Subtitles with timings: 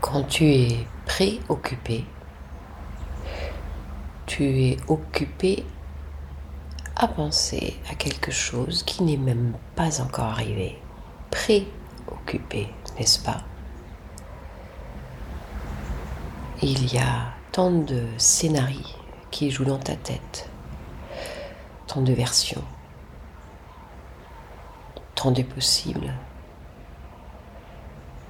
[0.00, 2.04] Quand tu es préoccupé,
[4.26, 5.64] tu es occupé
[6.94, 10.78] à penser à quelque chose qui n'est même pas encore arrivé.
[11.30, 13.42] Préoccupé, n'est-ce pas?
[16.62, 18.80] Il y a tant de scénarios
[19.30, 20.48] qui jouent dans ta tête,
[21.86, 22.64] tant de versions,
[25.16, 26.14] tant de possibles.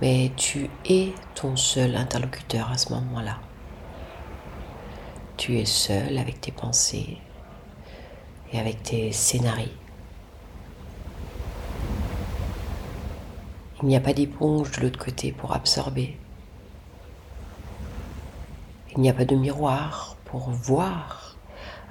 [0.01, 3.39] Mais tu es ton seul interlocuteur à ce moment-là.
[5.37, 7.19] Tu es seul avec tes pensées
[8.53, 9.69] et avec tes scénarios.
[13.83, 16.19] Il n'y a pas d'éponge de l'autre côté pour absorber.
[18.93, 21.37] Il n'y a pas de miroir pour voir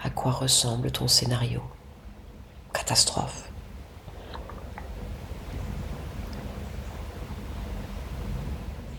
[0.04, 1.62] à quoi ressemble ton scénario.
[2.74, 3.50] Catastrophe.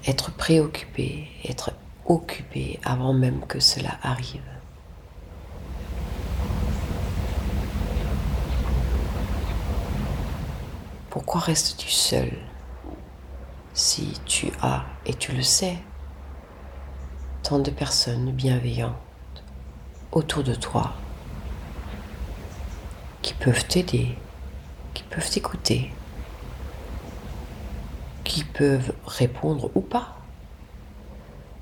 [0.09, 1.73] Être préoccupé, être
[2.07, 4.41] occupé avant même que cela arrive.
[11.11, 12.33] Pourquoi restes-tu seul
[13.75, 15.77] si tu as, et tu le sais,
[17.43, 18.95] tant de personnes bienveillantes
[20.11, 20.95] autour de toi
[23.21, 24.17] qui peuvent t'aider,
[24.95, 25.93] qui peuvent t'écouter,
[28.45, 30.17] peuvent répondre ou pas.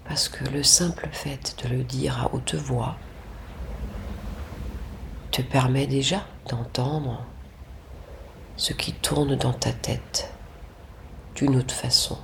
[0.06, 2.96] Parce que le simple fait de le dire à haute voix
[5.30, 7.24] te permet déjà d'entendre
[8.56, 10.32] ce qui tourne dans ta tête
[11.34, 12.18] d'une autre façon.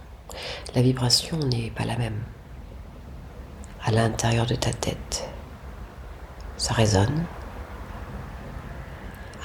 [0.74, 2.22] La vibration n'est pas la même.
[3.84, 5.28] À l'intérieur de ta tête,
[6.56, 7.24] ça résonne.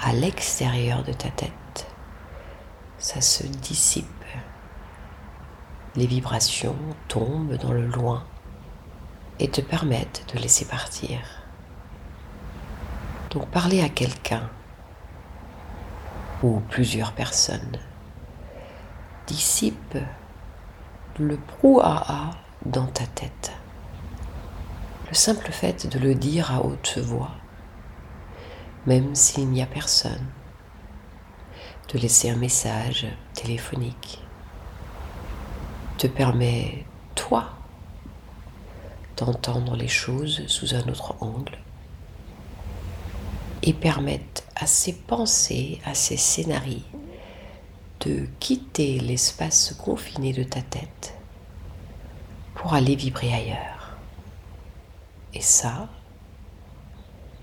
[0.03, 1.88] À l'extérieur de ta tête,
[2.99, 4.17] ça se dissipe.
[5.98, 8.23] Les vibrations tombent dans le loin
[9.40, 11.20] et te permettent de laisser partir.
[13.31, 14.48] Donc parler à quelqu'un
[16.44, 17.80] ou plusieurs personnes
[19.26, 19.98] dissipe
[21.20, 22.30] le brouhaha
[22.66, 23.52] dans ta tête.
[25.10, 27.32] Le simple fait de le dire à haute voix,
[28.86, 30.27] même s'il n'y a personne,
[31.92, 34.21] de laisser un message téléphonique,
[35.97, 36.85] te permet,
[37.15, 37.49] toi,
[39.17, 41.58] d'entendre les choses sous un autre angle
[43.63, 46.81] et permettre à ces pensées, à ces scénarios,
[48.02, 51.17] de quitter l'espace confiné de ta tête
[52.53, 53.97] pour aller vibrer ailleurs.
[55.33, 55.89] Et ça,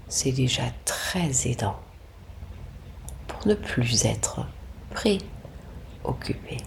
[0.09, 1.81] c'est déjà très aidant
[3.27, 4.47] pour ne plus être
[4.91, 6.59] préoccupé.